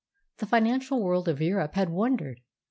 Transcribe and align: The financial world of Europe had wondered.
The 0.39 0.47
financial 0.47 0.99
world 0.99 1.27
of 1.27 1.39
Europe 1.43 1.75
had 1.75 1.89
wondered. 1.89 2.39